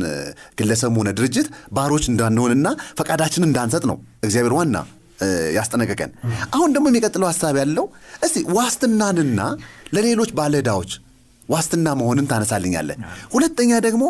[0.60, 2.68] ግለሰብ ሆነ ድርጅት ባሮች እንዳንሆንና
[3.00, 4.78] ፈቃዳችንን እንዳንሰጥ ነው እግዚአብሔር ዋና
[5.58, 6.12] ያስጠነቀቀን።
[6.56, 7.86] አሁን ደግሞ የሚቀጥለው ሀሳብ ያለው
[8.26, 9.40] እስቲ ዋስትናንና
[9.94, 10.92] ለሌሎች ባለዕዳዎች
[11.50, 13.00] ዋስትና መሆንን ታነሳልኛለን።
[13.34, 14.04] ሁለተኛ ደግሞ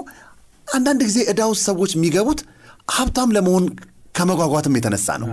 [0.68, 2.40] አንዳንድ ጊዜ ዕዳ ውስጥ ሰዎች የሚገቡት
[2.92, 3.66] ሀብታም ለመሆን
[4.16, 5.30] ከመጓጓትም የተነሳ ነው።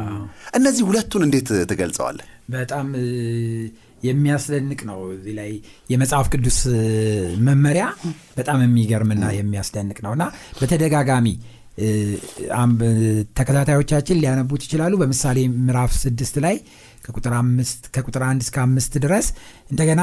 [0.55, 2.27] እነዚህ ሁለቱን እንዴት ትገልጸዋለህ?
[2.49, 2.87] በጣም
[4.03, 5.51] የሚያስደንቅ ነው። እዚህ ላይ
[5.91, 6.59] የመጽሐፍ ቅዱስ
[7.41, 7.85] መመሪያ
[8.39, 10.25] በጣም የሚገርምና የሚያስደንቅ ነው እና
[10.61, 11.27] በተደጋጋሚ
[13.39, 16.57] ተከታታዮቻችን ሊያነቡት ይችላሉ። በምሳሌ ምዕራፍ ስድስት ላይ
[17.95, 19.29] ከቁጥር አንድ እስከ አምስት ድረስ
[19.71, 20.01] እንደገና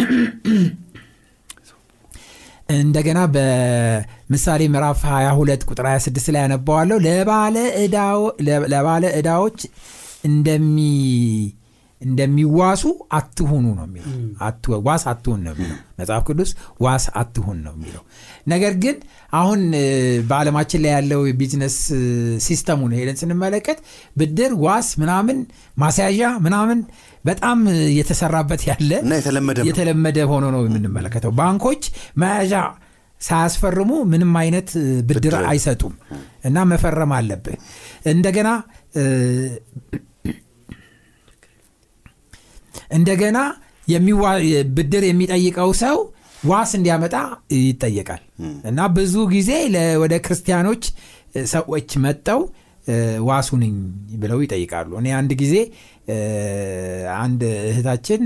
[2.76, 6.98] እንደገና በምሳሌ ምዕራፍ 22 ቁጥር 26 ላይ አነበዋለሁ
[8.72, 9.58] ለባለ ዕዳዎች
[10.28, 10.76] እንደሚ
[12.00, 12.82] እንደሚዋሱ
[13.12, 14.12] አትሁኑ ነው የሚለው።
[14.86, 18.02] ዋስ አትሁን ነው የሚለው። መጽሐፍ ቅዱስ ዋስ አትሁን ነው የሚለው።
[18.46, 18.96] ነገር ግን
[19.32, 19.60] አሁን
[20.28, 21.76] በዓለማችን ላይ ያለው የ business
[22.46, 23.80] system ኡን ሄደን ስንመለከት
[24.16, 25.40] ብድር ዋስ ምናምን
[25.76, 26.80] ማስያዣ ምናምን
[27.24, 27.58] በጣም
[27.88, 28.90] እየተሰራበት ያለ
[29.70, 31.82] የተለመደ ሆኖ ነው የምንመለከተው። ባንኮች
[32.16, 32.54] መያዣ
[33.20, 34.68] ሳያስፈርሙ ምንም አይነት
[35.08, 35.94] ብድር አይሰጡም።
[36.44, 37.56] እና መፈረም አለብህ።
[38.12, 38.48] እንደገና
[42.90, 43.38] እንደገና
[44.76, 45.96] ብድር የሚጠይቀው ሰው
[46.50, 47.14] ዋስ እንዲያመጣ
[47.60, 48.22] ይጠየቃል።
[48.70, 49.50] እና ብዙ ጊዜ
[50.02, 50.84] ወደ ክርስቲያኖች
[51.52, 52.40] ሰዎች መጠው
[53.28, 53.74] ዋሱ ነኝ
[54.22, 55.56] ብለው ይጠይቃሉ። እኔ አንድ ጊዜ
[57.20, 58.22] አንድ እህታችን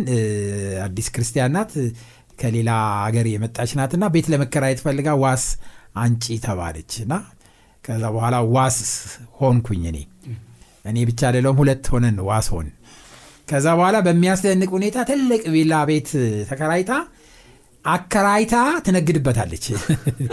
[0.85, 1.73] አዲስ ክርስቲያን ናት
[2.39, 2.71] ከሌላ
[3.05, 5.45] ሀገር የመጣች ናትና ቤት ለመከራየት ፈልጋ ዋስ
[5.97, 7.15] አንጪ ተባለች። እና
[7.85, 8.79] ከዛ በኋላ ዋስ
[9.41, 9.99] ሆንኩኝ እኔ።
[10.85, 12.67] እኔ ብቻ ሌለውም ሁለት ሆነን ዋስ ሆን
[13.49, 16.11] ከዛ በኋላ በሚያስደንቅ ሁኔታ ትልቅ ቪላ ቤት
[16.51, 16.93] ተከራይታ
[17.85, 18.55] አከራይታ
[18.85, 19.65] ትነግድበታለች።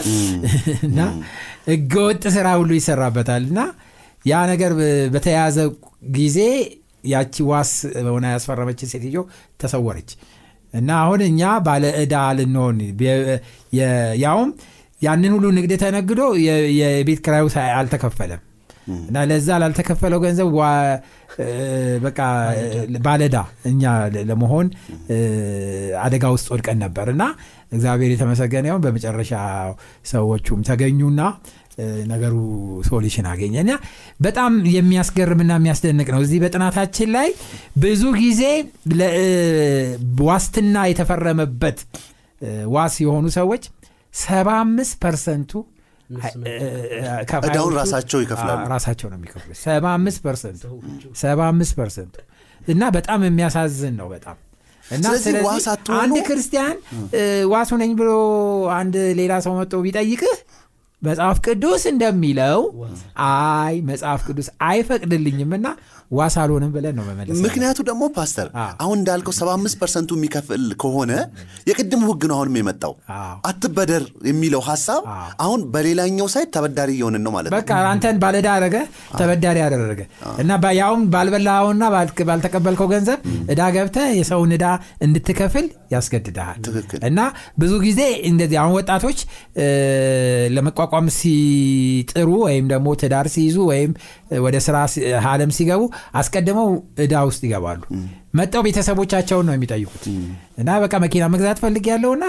[0.87, 0.99] እና
[1.67, 3.61] ህገወጥ ስራ ሁሉ ይሰራበታል። እና
[4.25, 4.71] ያ ነገር
[5.13, 5.57] በተያያዘ
[6.15, 6.37] ጊዜ
[7.05, 7.71] ያቺ ዋስ
[8.07, 9.21] ሆና ያስፈረመችን ሴትዮ
[9.61, 10.11] ተሰወረች።
[10.73, 12.77] እና አሁን እኛ ባለ ዕዳ ልንሆን
[14.23, 14.51] ያውም
[15.01, 16.21] ያንን ሁሉ ንግድ ተነግዶ
[16.79, 17.45] የቤት ክራዩ
[17.77, 18.41] አልተከፈለም
[19.07, 20.49] እና ለዛ ላልተከፈለው ገንዘብ
[22.05, 22.19] በቃ
[23.05, 23.35] ባለዳ
[23.69, 23.83] እኛ
[24.29, 24.67] ለመሆን
[26.01, 27.23] አደጋ ውስጥ ወድቀን ነበር። እና
[27.71, 29.33] እግዚአብሔር የተመሰገነ ይሁን። በመጨረሻ
[30.11, 31.21] ሰዎቹም ተገኙና
[32.09, 32.35] ነገሩ
[32.87, 33.55] solution አገኘ።
[34.21, 37.29] በጣም የሚያስገርምና የሚያስደንቅ ነው። እዚህ በጥናታችን ላይ
[37.77, 38.41] ብዙ ጊዜ
[40.23, 41.79] ዋስትና የተፈረመበት
[42.73, 43.63] ዋስ የሆኑ ሰዎች
[44.21, 45.51] 75 percent ኡ
[47.41, 50.63] ዕዳውን ራሳቸው ይከፍላሉ። ራሳቸው ነው የሚከፍሉ 75 percent ኡ
[51.21, 52.15] 75 percent ኡ
[52.67, 54.37] እና በጣም የሚያሳዝን ነው በጣም
[54.85, 56.75] እና ስለዚህ ዋስ አትሆኑ አንድ ክርስቲያን
[57.51, 58.11] ዋስ ሁነኝ ብሎ
[58.77, 60.33] አንድ ሌላ ሰው መጥቶ ቢጠይቅህ
[61.01, 62.59] መጽሐፍ ቅዱስ እንደሚለው
[63.27, 65.67] አይ መጽሐፍ ቅዱስ አይፈቅድልኝም እና
[66.11, 68.47] ዋስ አልሆንም ብለን ነው መመለስ ምክንያቱ ደግሞ ፓስተር
[68.83, 71.11] አሁን እንዳልከው 75 percent ኡ የሚከፍል ከሆነ
[71.69, 72.93] የቅድሙ ህግ ነው አሁንም የመጣው።
[73.49, 75.03] አትበደር የሚለው ሀሳብ
[75.45, 78.75] አሁን በሌላኛው side ተበዳሪ እየሆንን ነው ማለት ነው። በቃ አንተን ባለዕዳ አረገ
[79.19, 80.01] ተበዳሪ አደረገ።
[80.37, 81.83] እና ያውም ባልበላውና
[82.27, 83.19] ባልተቀበልከው ገንዘብ
[83.51, 84.65] እዳ ገብተ የሰውን እዳ
[85.01, 86.59] እንድትከፍል ያስገድድሃል።
[87.03, 87.19] እና
[87.59, 89.19] ብዙ ጊዜ እንደዚህ አሁን ወጣቶች
[90.93, 93.91] ለመቋቋም ሲጥሩ ወይም ደግሞ ትዳር ሲይዙ ወይም
[94.45, 94.75] ወደ ስራ
[95.31, 95.81] አለም ሲገቡ
[96.19, 96.69] አስቀድመው
[97.03, 97.81] እዳ ውስጥ ይገባሉ።
[98.37, 100.03] መጠው ቤተሰቦቻቸውን ነው የሚጠይቁት።
[100.61, 102.25] እና በቃ መኪና መግዛት ፈልግ ያለውና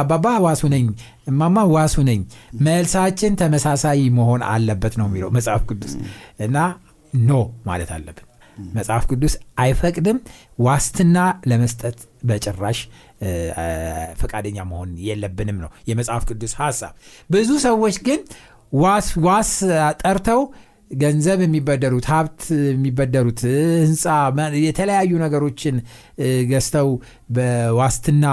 [0.00, 0.84] አባባ ዋሱ ነኝ
[1.30, 2.20] እማማ ዋስ ሁነኝ
[2.66, 5.94] መልሳችን ተመሳሳይ መሆን አለበት ነው የሚለው መጽሐፍ ቅዱስ።
[6.46, 6.56] እና
[7.12, 7.32] no
[7.66, 8.28] ማለት አለብን
[8.76, 10.18] መጽሐፍ ቅዱስ አይፈቅድም።
[10.60, 11.16] ዋስትና
[11.50, 12.78] ለመስጠት በጭራሽ
[14.20, 16.92] ፈቃደኛ መሆን የለብንም ነው የመጽሐፍ ቅዱስ ሀሳብ።
[17.30, 18.20] ብዙ ሰዎች ግን
[18.76, 19.50] ዋስ ዋስ
[20.02, 20.40] ጠርተው
[20.94, 23.40] ገንዘብ የሚበደሩት ሀብት የሚበደሩት
[23.84, 24.04] ህንፃ
[24.64, 25.76] የተለያዩ ነገሮችን
[26.50, 26.88] ገዝተው
[27.36, 28.26] በዋስትና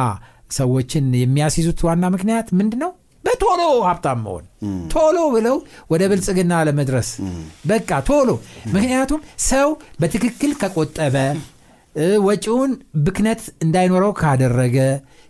[0.52, 2.92] ሰዎችን የሚያስይዙት ዋና ምክንያት ምንድ ነው
[3.24, 4.46] በቶሎ ሀብታም መሆን
[4.94, 5.58] ቶሎ ብለው
[5.92, 7.10] ወደ ብልጽግና ለመድረስ።
[7.68, 8.30] በቃ ቶሎ።
[8.74, 9.70] ምክንያቱም ሰው
[10.02, 11.16] በትክክል ከቆጠበ
[12.26, 12.72] ወጪውን
[13.06, 14.78] ብክነት እንዳይኖረው ካደረገ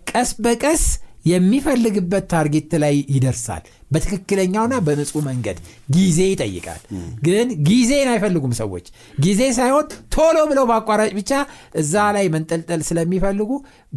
[0.08, 0.84] ቀስ በቀስ
[1.25, 5.57] የሚፈልግበት target ላይ ይደርሳል። በትክክለኛውና በንጹህ መንገድ
[5.91, 6.81] ጊዜ ይጠይቃል።
[7.25, 8.86] ግን ጊዜን አይፈልጉም ሰዎች።
[9.17, 11.31] ጊዜ ሳይሆን ቶሎ ብለው በአቋራጭ ብቻ
[11.75, 13.49] እዛ ላይ መንጠልጠል ስለሚፈልጉ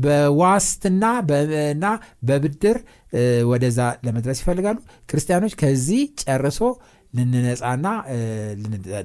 [0.05, 1.05] በዋስትና
[1.69, 1.87] እና
[2.29, 2.79] በብድር
[3.49, 6.61] ወደዛ ለመድረስ ይፈልጋሉ። ክርስቲያኖች ከዚህ ጨርሶ
[7.15, 7.87] ልንነጻና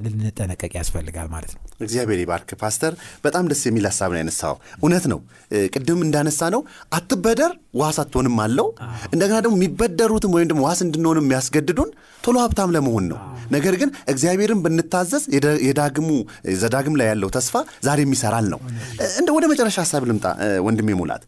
[0.05, 2.93] ልንጠነቀቅ ያስፈልጋል ማለት ነው እግዚአብሔር ይባርክ ፓስተር።
[3.25, 5.19] በጣም ደስ የሚል ሀሳብ ነው ያነሳው። እውነት ነው።
[5.73, 6.61] ቅድም እንዳነሳ ነው
[6.97, 8.67] አትበደር ዋስ አትሆንም አለው።
[9.11, 11.91] እንደገና ደግሞ የሚበደሩትም ወይም ደግሞ ዋስ እንድንሆንም የሚያስገድዱን
[12.23, 13.19] ቶሎ ሀብታም ለመሆን ነው።
[13.51, 15.23] ነገር ግን እግዚአብሔርን ብንታዘዝ
[15.67, 16.09] የዳግሙ
[16.59, 18.59] ዘዳግም ላይ ያለው ተስፋ ዛሬም ይሰራል ነው።
[19.19, 20.25] እንደ ወደ መጨረሻ ሀሳብ ልምጣ
[20.67, 21.23] ወንድሜ ሙላት።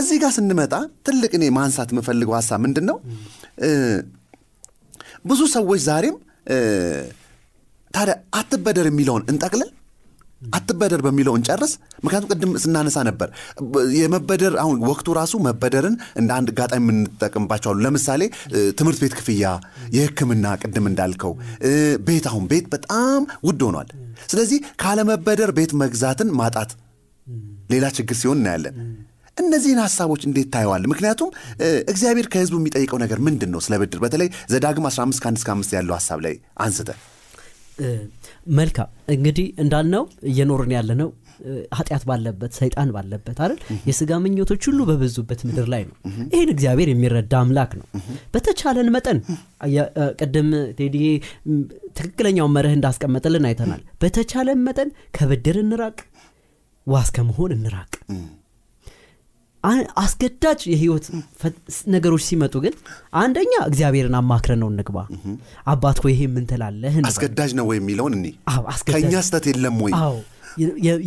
[0.00, 0.74] እዚህ ጋር ስንመጣ
[1.06, 2.96] ትልቅ እኔ ማንሳት የምፈልገው ሀሳብ ምንድን ነው?
[5.24, 6.16] ብዙ ሰዎች ዛሬም
[7.94, 9.70] ታዲያ አትበደር የሚለውን እንጠቅልል
[10.50, 13.28] አትበደር በሚለው እንጨርስ። ምክንያቱም ቅድም ስናነሳ ነበር
[13.96, 18.22] የመበደር አሁን ወቅቱ ራሱ መበደርን እንደ አንድ ጋጣሚ የምንጠቀምባቸው ለምሳሌ
[18.78, 19.50] ትምህርት ቤት ክፍያ፣
[19.96, 21.32] የሕክምና ቅድም እንዳልከው
[22.08, 23.90] ቤት አሁን ቤት በጣም ውድ ሆኗል።
[24.28, 26.72] ስለዚህ ካለመበደር ቤት መግዛትን ማጣት
[27.70, 28.76] ሌላ ችግር ሲሆን እናያለን።
[29.38, 30.82] እነዚህን ሀሳቦች እንዴት ታየዋል?
[30.92, 31.30] ምክንያቱም
[31.88, 33.60] እግዚአብሔር ከህዝቡ የሚጠይቀው ነገር ምንድን ነው?
[33.60, 34.00] ስለ ብድር?
[34.04, 36.90] በተለይ ዘዳግም 15 ከአንድ እስከ አምስት ያለው ሀሳብ ላይ አንስተ
[38.56, 41.08] መልካም። እንግዲህ እንዳልነው እየኖርን ያለነው
[41.40, 43.58] እ፣ ኃጢአት ባለበት ሰይጣን ባለበት አይደል?
[43.88, 45.94] የስጋ ምኞቶች ሁሉ በበዙበት ምድር ላይ ነው።
[46.32, 47.86] ይህን እግዚአብሔር የሚረዳ አምላክ ነው።
[48.34, 49.18] በተቻለን መጠን
[50.20, 50.48] ቅድም
[50.78, 50.96] ቴዲ
[51.98, 55.96] ትክክለኛውን መርህ እንዳስቀመጠልን አይተናል። በተቻለን መጠን ከብድር እንራቅ
[56.86, 57.92] ዋስ ከመሆን እንራቅ
[60.00, 61.06] አስገዳጅ የህይወት
[61.94, 62.74] ነገሮች ሲመጡ ግን
[63.20, 64.98] አንደኛ እግዚአብሔርን አማክረን ነው እንግባ።
[65.66, 66.94] አባት ሆይ ይሄ ምን ትላለህ?
[66.94, 68.14] እንበል። አስገዳጅ ነው ወይ የሚለውን
[68.68, 69.92] አስገዳጅ ከእኛ ስተት የለም ወይ?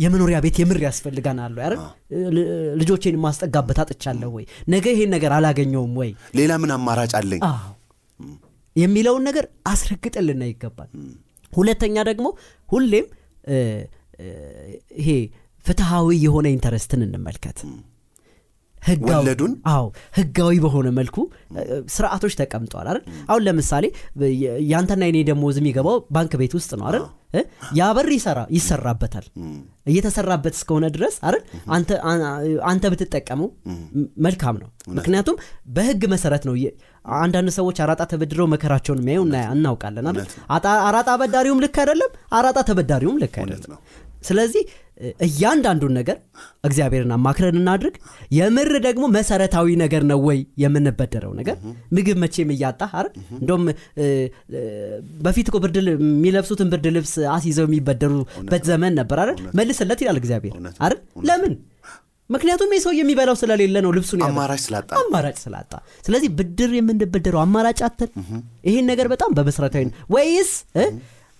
[0.02, 1.64] የመኖሪያ ቤት የምር ወይ?
[1.64, 1.80] አይደል
[2.34, 2.46] ል-
[2.80, 4.44] ልጆቼን ማስጠጋበት አጥቻለሁ ወይ?
[4.68, 6.10] ነገ ይሄን ነገር አላገኘውም ወይ?
[6.34, 7.42] ሌላ ምን አማራጭ አለኝ?
[8.76, 10.90] የሚለውን ነገር አስረግጠን ይገባል።
[11.52, 12.26] ሁለተኛ ደግሞ
[12.68, 13.06] ሁሌም
[14.98, 15.08] ይሄ
[15.64, 17.58] ፍትሐዊ የሆነ interest ን እንመልከት
[19.18, 19.52] ወለዱን?
[19.72, 19.84] አዎ
[20.16, 21.16] ህጋዊ በሆነ መልኩ
[21.94, 23.02] ስርዓቶች ተቀምጠዋል አይደል?
[23.28, 23.84] አሁን ለምሳሌ
[24.70, 27.04] ያንተና የኔ ደሞዝ የሚገባው ባንክ ቤት ውስጥ ነው አይደል?
[27.74, 29.26] ያ በር ይሰራ ይሰራበታል።
[29.86, 31.42] እየተሰራበት እስከሆነ ድረስ አይደል?
[32.66, 33.48] አንተ ብትጠቀመው
[34.24, 35.36] መልካም ነው። ምክንያቱም
[35.76, 36.54] በህግ መሰረት ነው
[37.20, 40.28] አንዳንድ ሰዎች አራጣ ተበድረው መከራቸውን የሚያዩ እና- እናውቃለን አይደል?
[40.86, 43.80] አራጣ አበዳሪውም ልክ አይደለም አራጣ ተበዳሪውም ልክ አይደለም።
[44.24, 44.64] ስለዚህ
[45.26, 46.16] እያንዳንዱን ነገር
[46.64, 47.94] እግዚአብሔርን አማክረን እናድርግ።
[48.36, 51.56] የምር ደግሞ መሰረታዊ ነገር ነው ወይ የምንበደረው ነገር?
[51.96, 53.10] ምግብ መቼም እያጣ አይደል?
[53.36, 54.06] እንደውም እ፣
[54.52, 54.62] እ፣
[55.24, 59.38] በፊት እኮ ብርድ የሚለብሱትን ብርድ ልብስ አስይዘው የሚበደሩበት ዘመን ነበር አይደል?
[59.58, 60.98] መልስለት ይላል እግዚአብሔር አይደል?
[61.28, 61.54] ለምን?
[62.30, 65.72] ምክንያቱም ይህ ሰው የሚበላው ስለሌለ ነው ልብሱን አማራጭ ስላጣ አማራጭ ስላጣ።
[66.04, 68.10] ስለዚህ ብድር የምንበደረው አማራጭ አተን
[68.64, 69.84] ይህን ነገር በጣም በመሰረታዊ
[70.14, 70.52] ወይስ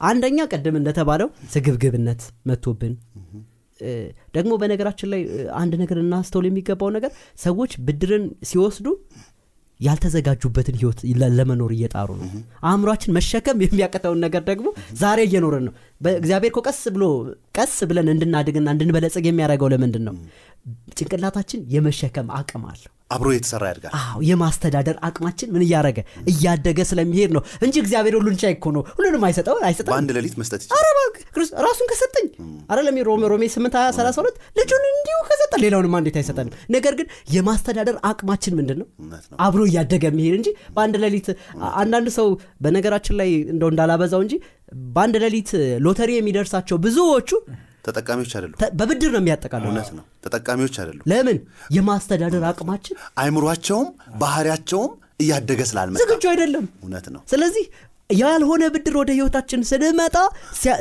[0.01, 3.22] አንደኛ ቀደም እንደተባለው ስግብግብነት መጥቶብን። እ፣
[4.37, 5.23] ደግሞ በነገራችን ላይ
[5.61, 7.12] አንድ ነገር እናስተውል የሚገባው ነገር
[7.45, 8.87] ሰዎች ብድርን ሲወስዱ
[9.81, 10.99] ያልተዘጋጁበትን ህይወት
[11.38, 12.27] ለመኖር እየጣሩ ነው።
[12.68, 14.68] አእምሯችን መሸከም የሚያቀተውን ነገር ደግሞ
[15.01, 17.05] ዛሬ እየኖርን ነው። በእግዚአብሔር እኮ ቀስ ብሎ
[17.57, 20.14] ቀስ ብለን እንድናድግና እንድንበለጸግ የሚያደርገው ለምንድን ነው?
[20.97, 25.98] ጭንቅላታችን የመሸከም አቅም አለው አብሮ የተሰራ ያድጋል። አዎ የማስተዳደር አቅማችን ምን እያደረገ
[26.33, 29.92] እያደገ ስለሚሄድ ነው እንጂ እግዚአብሔር ሁሉን ቻይ እኮ ነው። ሁሉንም አይሰጠው አይሰጠም?
[29.92, 30.88] በአንድ ሌሊት መስጠት ይችላል።
[31.66, 32.27] ራሱን ከሰጠኝ።
[32.72, 37.96] አረለም ሮሜ ሮሜ 8 20 32 ልጁን እንዲሁ ከሰጠ ሌላውንማ እንዴት አይሰጠንም። ነገር ግን የማስተዳደር
[38.11, 38.87] አቅማችን ምንድን ነው።
[39.40, 41.29] አብሮ እያደገ የሚሄድ እንጂ በአንድ ሌሊት
[41.81, 42.29] አንዳንድ ሰው
[42.64, 44.35] በነገራችን ላይ እንደው እንዳላበዛው እንጂ
[44.94, 45.51] በአንድ ሌሊት
[45.85, 47.31] ሎተሪ የሚደርሳቸው ብዙዎቹ
[47.85, 51.38] ተጠቃሚዎች አይደሉም። በብድር ነው የሚያጠቃልሉ እውነት ነው። ተጠቃሚዎች አይደሉም። ለምን?
[51.77, 53.88] የማስተዳደር አቅማችን አይምሯቸውም
[54.23, 57.64] ባህሪያቸውም እያደገ ስላልመጣ። ዝግጁ አይደለም። እውነት ነው። ስለዚህ
[58.14, 60.16] ያልሆነ ብድር ወደ ህይወታችን ስንመጣ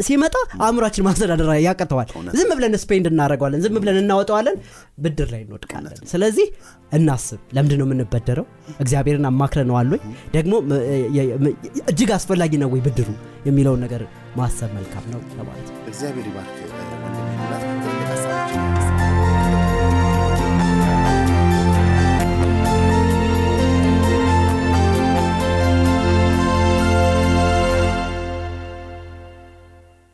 [0.08, 0.34] ሲመጣ
[0.66, 4.58] አእምሯችን ማስተዳደር ያቀተዋል። ዝም ብለን ስፔንድ እናደረገዋለን ዝም ብለን እናወጠዋለን
[4.98, 6.48] ብድር ላይ እንወድቃለን። ስለዚህ
[6.92, 8.46] እናስብ። ለምንድን ነው የምንበደረው?
[8.80, 10.02] እግዚአብሔርን አማክረነዋል ወይ
[10.36, 10.82] ደግሞ ም-
[11.18, 11.56] የ- የ-
[11.92, 13.08] እጅግ አስፈላጊ ነው ወይ ብድሩ?
[13.48, 14.04] የሚለውን ነገር
[14.38, 16.58] ማሰብ መልካም ነው ለማለት ነው። እግዚአብሔር ይባርክ